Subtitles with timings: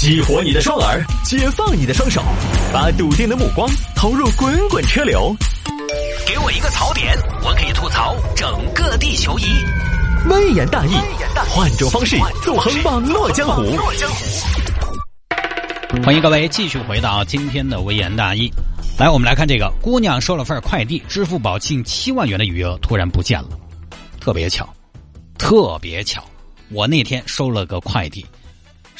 [0.00, 2.22] 激活你的双耳，解放你的双手，
[2.72, 5.36] 把笃定的目光投入滚滚车流。
[6.26, 9.44] 给我一个槽点，我可以吐槽整个地球仪。
[10.30, 10.94] 微言大义，
[11.50, 13.76] 换种方式纵横网络江湖。
[16.02, 18.50] 欢迎各位继续回到今天的微言大义。
[18.98, 23.50] 来，我们来看这个姑娘收了份快递，支付宝近七万元的余额突然不见了，
[24.18, 24.66] 特别巧，
[25.36, 26.24] 特别巧，
[26.70, 28.24] 我那天收了个快递。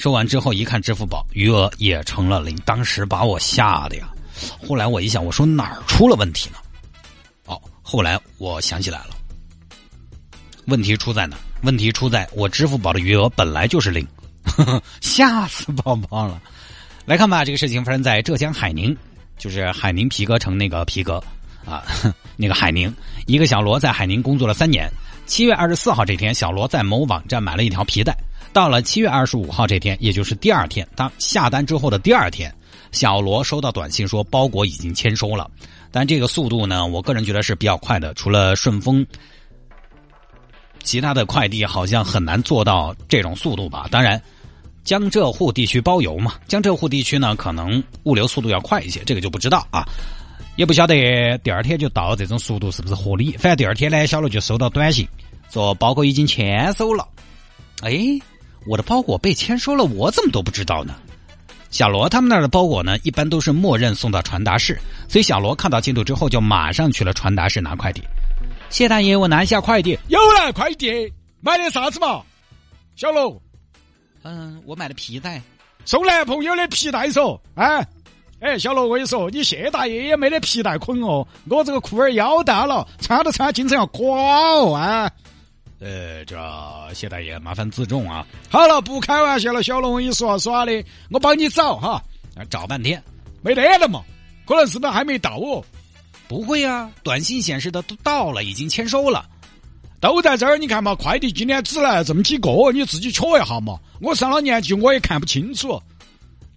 [0.00, 4.08] 收完之后一看支付宝余额也成了零，当时把我吓得呀。
[4.66, 6.56] 后来我一想，我说哪儿出了问题呢？
[7.44, 9.10] 哦，后来我想起来了，
[10.64, 11.36] 问题出在哪？
[11.64, 14.08] 问题出在我支付宝的余额本来就是零，
[15.02, 16.40] 吓死宝宝了。
[17.04, 18.96] 来看吧，这个事情发生在浙江海宁，
[19.36, 21.22] 就是海宁皮革城那个皮革
[21.66, 21.84] 啊，
[22.38, 22.90] 那个海宁，
[23.26, 24.90] 一个小罗在海宁工作了三年。
[25.26, 28.16] 七月二十四号这天，小罗在某网站买了一条皮带。
[28.52, 32.52] 到了七月二十五号这天，也就是第二天，他下单之后的第二天，
[32.90, 35.48] 小罗收到短信说包裹已经签收了。
[35.92, 38.12] 但这个速度呢，我个人觉得是比较快的。
[38.14, 39.06] 除了顺丰，
[40.82, 43.86] 其他的快递好像很难做到这种速度吧？
[43.90, 44.20] 当然，
[44.82, 49.88] 江浙沪地区包邮嘛，江浙沪地区呢可能物流速度要快一些，这个就不知道啊。
[50.56, 53.32] 也不晓得第二天就到这种速度是不是合理。
[53.32, 55.06] 反正第二天呢，小罗就收到短信
[55.50, 57.06] 说包裹已经签收了。
[57.82, 58.20] 哎。
[58.66, 60.94] 我的包裹被签收了，我怎么都不知道呢？
[61.70, 64.76] 小罗他们那儿的包裹呢，一般都是默认送到传达室，
[65.08, 68.02] 所以小罗看到进度之后，就马上去了传达室拿快递。
[68.70, 69.96] 谢大爷，我拿一下快递。
[70.08, 72.22] 有了快递，买的啥子嘛？
[72.96, 73.40] 小罗，
[74.24, 75.40] 嗯，我买的皮带，
[75.84, 77.38] 送男朋友的皮带嗦。
[77.54, 77.86] 哎，
[78.40, 85.10] 哎，小罗，我跟你说，你谢大爷也没得皮带捆哦，我这个裤儿腰大了，穿都穿经常要垮哦，啊。
[85.80, 86.36] 呃，这
[86.94, 88.26] 谢大爷，麻烦自重啊！
[88.50, 92.02] 好了，不开玩笑了，小龙，你说耍的，我帮你找哈，
[92.50, 93.02] 找半天
[93.40, 94.02] 没得了嘛，
[94.46, 95.64] 可能是不是还没到哦？
[96.28, 99.26] 不会呀，短信显示的都到了，已经签收了，
[100.00, 100.58] 都在这儿。
[100.58, 103.78] 你看嘛，快递今天只来这么几个，你自己瞧一下嘛。
[104.02, 105.82] 我上了年纪，我也看不清楚，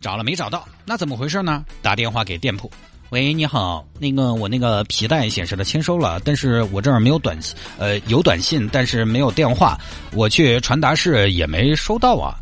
[0.01, 0.67] 找了没找到？
[0.83, 1.63] 那怎么回事呢？
[1.81, 2.69] 打电话给店铺。
[3.13, 9.78] 喂，你好，那个我那个皮带显示的签收了，但是我这儿没有短信，呃，有短信，但是没有电话，
[10.13, 12.34] 我去传达室也没收到啊。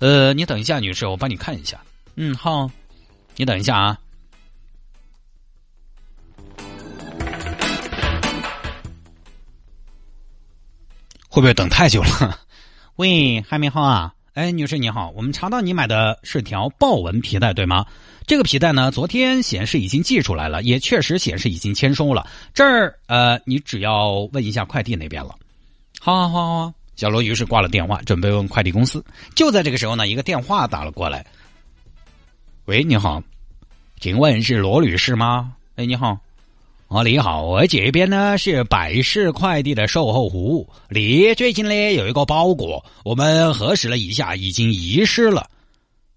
[0.00, 1.78] 呃，你等一下，女士，我帮你看一下。
[2.16, 2.68] 嗯，好，
[3.36, 3.96] 你等一下啊。
[11.28, 12.40] 会不会等太久了？
[12.96, 14.12] 喂，还没好啊？
[14.34, 17.86] 哎，女士你好，我们查到你买的是条豹纹皮带，对吗？
[18.26, 22.26] 这个皮带呢，昨天显示已经寄出来了，也确实显示已经签收了。
[22.52, 25.36] 这儿呃，你只要问一下快递那边了。
[26.00, 29.04] 好好好，小罗于是挂了电话，准备问快递公司。
[29.36, 31.24] 就在这个时候呢，一个电话打了过来。
[32.64, 33.22] 喂，你好，
[34.00, 35.54] 请问是罗女士吗？
[35.76, 36.18] 哎，你好。
[36.88, 40.68] 哦，你好，我这边呢是百世快递的售后服务。
[40.90, 45.48] 你最近呢有一个包裹，我们核实了一下，已经遗失了。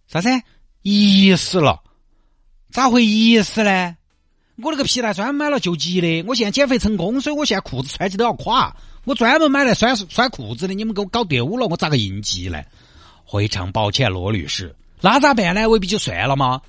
[0.07, 0.29] 啥子？
[0.83, 1.81] 遗失了？
[2.69, 3.95] 咋会遗失呢？
[4.61, 8.75] 我那个皮带专门买了救急的，我现在减肥成功，所以我现在裤子穿起都要垮。
[9.06, 12.61] 我专门买来拴拴裤子的，你们给我搞丢了，我咋个应急呢？
[13.31, 15.67] 非常抱歉，罗律师，那咋办呢？
[15.67, 16.61] 未必就算了吗？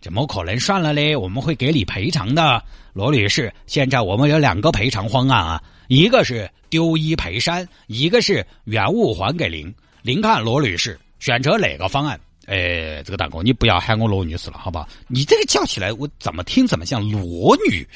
[0.00, 3.52] 怎么可能算了嘞，我们会给你赔偿的，罗女士。
[3.66, 9.74] 现在我们有两个赔偿方案啊，一个是丢一赔三，一个是原物还给您。
[10.02, 12.18] 您看，罗女士选择哪个方案？
[12.46, 14.88] 哎，这个大哥，你不要喊我罗女士了，好吧？
[15.06, 17.86] 你这个叫起来，我怎么听怎么像罗女？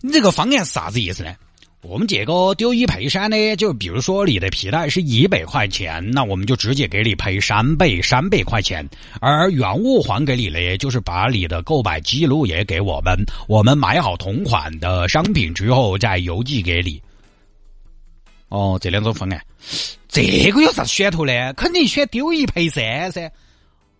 [0.00, 1.34] 你这个方案啥子意思呢？
[1.80, 8.86] 我们这个丢一赔三呢，就比如说你的皮带是一百块钱，那我们就直接给你赔三倍三百块钱。
[9.20, 13.16] 而原物还给你呢，就是把你的购买记录也给我们，
[13.46, 17.00] 我们买好同款的商品之后再邮寄给你。
[18.48, 19.40] 哦，这两种方案，
[20.08, 21.52] 这个有啥噱头呢？
[21.54, 23.30] 肯定选丢一赔三噻。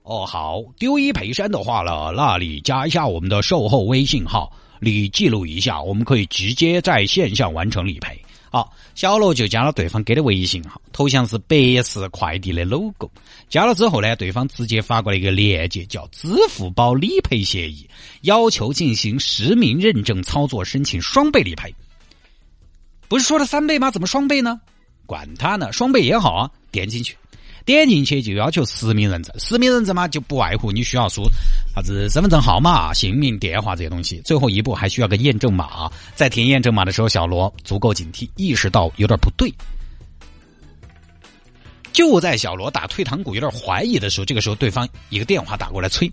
[0.02, 4.52] 哦，好，丢一赔三的话了，那你加一下我们的售后微信号。
[4.80, 8.20] 你记录一下，我们可以直接在线上完成理赔。
[8.50, 13.10] 好，小罗就加了对方给的微信号，头像是百世快递的 logo。
[13.50, 17.86] 加了之后呢，对方直接发过来一个链接，叫支付宝理赔协议，
[18.22, 21.74] 要求进行实名认证操作，申请双倍理赔。
[23.06, 23.90] 不是说了三倍吗？
[23.90, 24.60] 怎么双倍呢？
[25.04, 26.50] 管他呢，双倍也好啊。
[26.70, 27.16] 点进去。
[27.68, 31.22] 点进去就要求实名认证，实名认证嘛就不外乎你需要输
[31.74, 35.90] 啥子身份证号码、姓名、电话这些东西，最后一步还需要个验证码。
[36.14, 39.52] 在填验证码的时候，小罗足够警惕，意识到有点不对。
[41.92, 46.10] 就在小罗打退堂鼓有点怀疑的时候，这个时候对方一个电话打过来催：“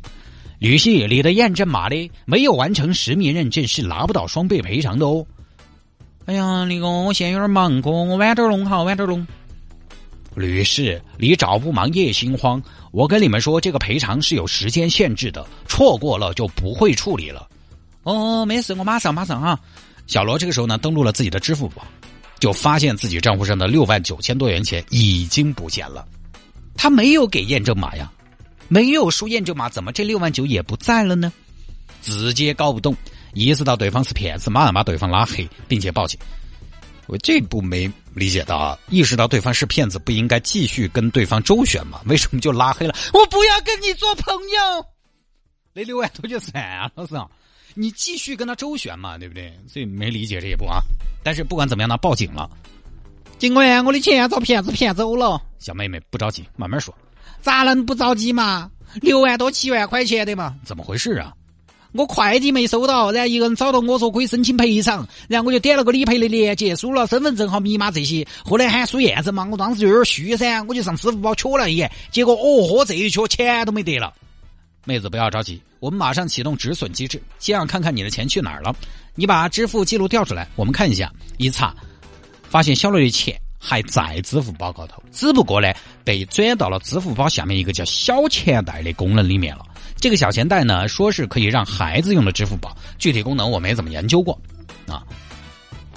[0.60, 2.12] 律师，你的验证码呢？
[2.26, 5.26] 没有完成实名认证是拿不到双倍赔偿的哦。”
[6.28, 9.26] 哎呀，那个我现在有点忙，哥，我晚点弄哈，晚点弄。
[10.36, 12.62] 女士，你找不忙也心慌。
[12.92, 17.48] 我跟你们说，这个赔偿是有时间限制的，错过了就不会处理了。
[18.04, 19.60] 哦，没事，我马上马上啊。
[20.08, 21.86] 小罗这个时候呢，登录了自己的支付宝，
[22.40, 26.06] 就发现自己账户上的六万九千多元钱已经不见了。
[26.76, 28.12] 他没有给验证码呀，
[28.68, 31.34] 没有输验证码，怎么这六万九也不在了呢？
[32.02, 32.96] 直接搞不懂。
[33.34, 36.18] 意识到对方是骗子，马上把对方拉黑，并且报警。
[37.08, 38.78] 我这步没理解到啊！
[38.90, 42.02] 意识到对方是骗子，不应该继续跟对方周旋吗？
[42.06, 42.96] 为什么就拉黑了？
[43.14, 44.86] 我不要跟你做朋友。
[45.74, 46.64] 那六万多就算
[46.96, 47.28] 了，是啊，
[47.74, 49.54] 你继续跟他周旋嘛，对不对？
[49.68, 50.80] 所以没理解这一步啊。
[51.24, 52.50] 但是不管怎么样呢，报警了。
[53.38, 55.42] 警官，我的钱遭骗子骗走了。
[55.60, 56.96] 小妹妹不着急，慢慢说。
[57.42, 58.72] 咋能不着急嘛？
[59.02, 60.56] 六万多七万块钱的嘛？
[60.64, 61.34] 怎么回事啊？
[61.96, 74.14] 我快递没收到，然后一个人找到我说可以申请赔偿，然后我就点了个理赔的链接，输了身份证号密码这些，后来喊输验证嘛，我当时就有点虚噻，我就上支付宝瞧了一眼，结果哦豁，这一瞧钱都没得了。
[74.84, 78.76] 妹子不要着急，我们马上启动止损机制，先要看看你的钱去哪儿了。
[79.16, 81.74] 你把支付记录调出来，我们看一下，一查
[82.50, 85.72] 发现小罗的钱还在支付宝高头，只不过呢
[86.04, 89.66] 被转到了支付宝下面一个叫小钱袋的功能里面了。
[89.96, 94.40] 这个小钱袋呢，说是可以让孩子用的支付宝，具体功能我没怎么研究过。
[94.88, 95.04] 啊，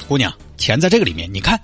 [0.06, 1.60] 姑娘，钱在这个里面，你看，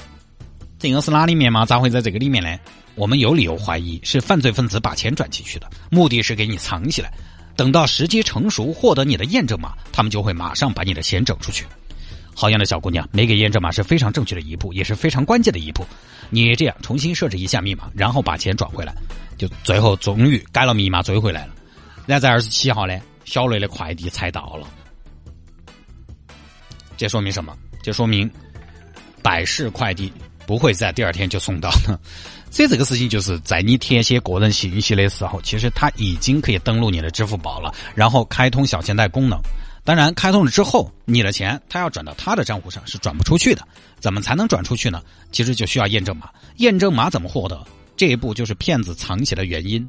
[0.79, 1.65] 这个是哪里面吗？
[1.65, 2.59] 咋会在这个里面呢？
[2.97, 7.13] 我们有理由怀疑是犯罪分子把钱转进去的，目的是给你藏起来，
[7.57, 11.65] 等到时机成熟，获得你的验证码，他们就会马上把你的钱整出去。
[12.35, 15.87] 好样的小姑娘，没给验证码是非常正确的一步，也是非常关键的一步。
[16.31, 18.95] 你这样重新设置一下密码，然后把钱转回来，
[19.39, 21.55] 就最后终于改了密码追回来了。
[22.07, 24.69] 然后在二十七号呢，小雷的快递才到了。
[26.97, 27.57] 这说明什么？
[27.83, 28.31] 这说明
[29.23, 30.13] 百世快递
[30.47, 31.99] 不会在第二天就送到的。
[32.51, 39.39] 所以这个事情就是在你填写个人信息的时候，其实他已经可以登录你的支付宝了，然后开通小钱袋功能。
[39.83, 43.67] 当然，开通了之后，你的钱他要转到他的账户上是转不出去的。
[43.99, 45.03] 怎么才能转出去呢？
[45.33, 46.31] 其实就需要验证码。
[46.59, 47.67] 验证码怎么获得？
[47.97, 49.87] 这一步就是骗子藏起的原因。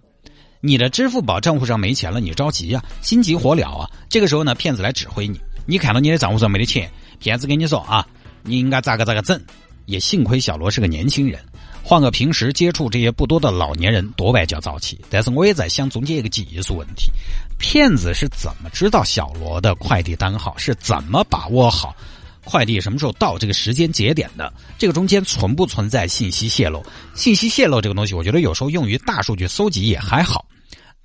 [0.65, 3.87] 你的支付宝账户上没钱了，你着急呀，心急火燎啊！
[4.09, 5.39] 这个时候呢，骗子来指挥你。
[5.67, 6.89] 你看到你的账户上没得钱，
[7.19, 8.03] 骗子跟你说啊，
[8.41, 9.39] 你应该咋个咋个整。
[9.85, 11.39] 也幸亏小罗是个年轻人，
[11.83, 14.99] 换个平时接触这些不多的老年人，多半叫早起。
[15.07, 17.11] 但是我也在想中间一个技术问题：
[17.59, 20.57] 骗子是怎么知道小罗的快递单号？
[20.57, 21.95] 是怎么把握好
[22.43, 24.51] 快递什么时候到这个时间节点的？
[24.79, 26.83] 这个中间存不存在信息泄露？
[27.13, 30.43] 信息泄露这个东西，我觉得有时候用于大数据搜集也还好。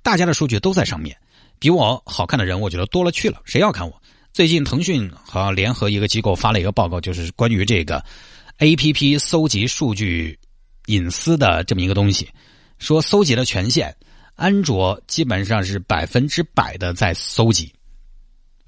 [0.03, 1.15] 大家的数据都在上面，
[1.59, 3.41] 比我好看的人，我觉得多了去了。
[3.45, 4.01] 谁要看我？
[4.33, 8.03] 最近腾讯好像联合一个机构发了一个报告，就是关于这个
[8.57, 10.39] A P P 搜集数据
[10.87, 12.29] 隐私的这么一个东西，
[12.79, 13.93] 说搜集的权限，
[14.35, 17.71] 安卓基本上是百分之百的在搜集，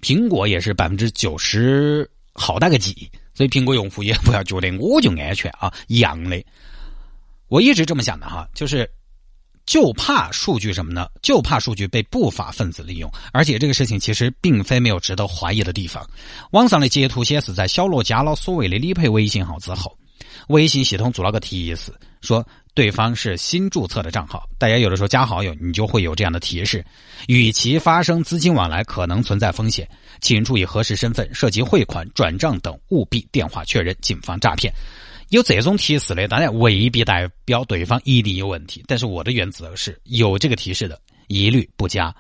[0.02, 6.44] 苹果也是百分之九十好大个几，所以苹果用户也不要觉得我就安全啊一样的。
[7.48, 8.88] 我一直这么想的哈，就是。
[9.66, 11.08] 就怕数据什么呢？
[11.22, 16.06] 就怕数据被不法分子利用，而且这个事情其实并非没有值得怀疑的地方。
[16.52, 19.98] 网上的截图显示，在小罗加了所谓的理赔微信号之后，
[20.50, 24.48] 微信系统做了个提示，说对方是新注册的账号。
[24.58, 26.86] 大家有的时候加好友，你就会有这样的提示：
[27.28, 29.88] 与其发生资金往来可能存在风险，
[30.20, 34.74] 请注意核实身份，涉及汇款、转账等务必电话确认，谨防诈骗。
[35.34, 38.84] 有这种提示的，当然未必代表对方一定有问题。
[38.88, 42.16] 但是我的原则是有这个提示的，一律不加。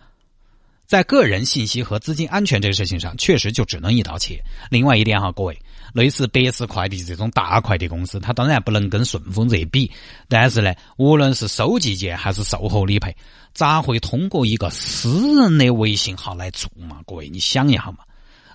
[0.87, 4.43] 在个人信息和资金安全这个事情上，确实就只能一刀切。
[4.71, 5.55] 另外一点哈，各位，
[5.93, 9.91] 类似百世快递这种大快递公司，它当然不能跟顺丰这比。
[10.27, 13.15] 但是呢，无论是收寄件还是售后理赔，
[13.53, 17.01] 咋会通过一个私人的微信号来做嘛？
[17.05, 17.99] 各位，你想一下嘛，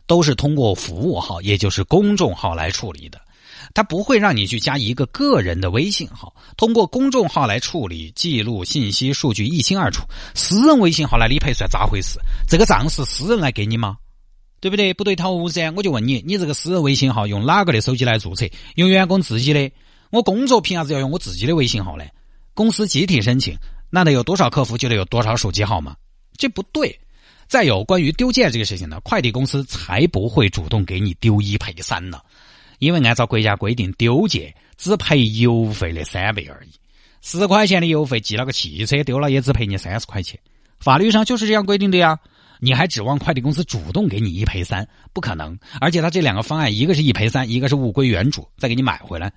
[0.08, 3.20] 都是通过服务号，也就是公众号来处理的。
[3.74, 10.02] 他不会让你去加一个个人的微信号，通过公众号来处理记录信息数据一清二楚。
[10.34, 12.18] 私人微信号来理赔算咋回事？
[12.48, 13.96] 这个账是私人来给你吗？
[14.60, 14.92] 对不对？
[14.92, 15.72] 不对头噻！
[15.76, 18.48] 我就问你，你这个私人微信号用哪个的手机来注册？
[18.74, 19.70] 用员工自己的？
[20.10, 22.04] 我工作凭啥子要用我自己的微信号呢？
[22.54, 23.56] 公司集体申请，
[23.88, 25.94] 那得有多少客服就得有多少手机号吗？
[26.36, 26.98] 这不对。
[27.46, 32.20] 再有关于丢件这个事情呢，快递公司才不会主动给你丢一赔三呢。
[32.78, 36.70] 因为按照国家规定，丢件只赔邮费的三倍而已。
[37.20, 40.38] 十块钱的邮费寄了个汽车丢了也只赔你三十块钱，
[40.78, 42.18] 法律上就是这样规定的呀。
[42.60, 44.88] 你还指望快递公司主动给你一赔三？
[45.12, 45.56] 不可能。
[45.80, 49.32] 而且他这两个方案，一个是一赔三，一个是物归原主，再给你买回来。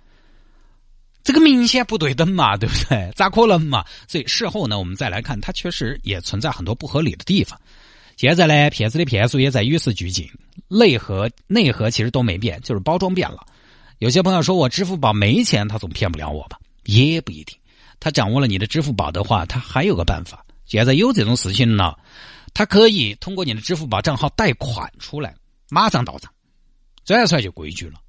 [1.23, 3.11] 这个明显不对等嘛，对不对？
[3.15, 3.85] 咋可能嘛？
[4.07, 7.59] 所以事后呢，我们再来看，它确实也存在很多不合理的地方。
[8.17, 10.27] 现在呢，骗子的骗术也在与时俱进，
[10.71, 13.45] 内核内核其实都没变，就是包装变了。
[13.99, 16.57] 有些朋友说我支付宝没钱，他总骗不了我吧？
[16.85, 17.57] 也不一定。
[17.99, 20.45] 他掌握了你的支付宝的话，他还有个办法。
[20.65, 21.93] 现在有这种事情呢，
[22.53, 25.35] 他可以通过你的支付宝账号贷款出来，
[25.69, 26.31] 马上到账，
[27.03, 27.99] 这样算就规矩了。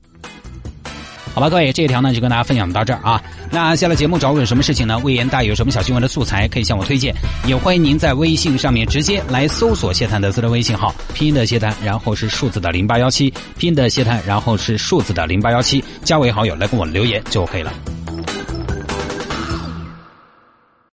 [1.34, 3.22] 好吧，各位，这一条呢就跟大家分享到这儿啊。
[3.50, 4.98] 那下了节目找我有什么事情呢？
[4.98, 7.14] 魏延大有什么小新闻的素材可以向我推荐，
[7.46, 17.72] 也欢迎您在微信上面直接来搜索谢探的私人微信号，拼音的谢探，然后是数字的零八幺七，拼音的谢探，然后是数字的零八幺七，加为好友来跟我留言就可以了。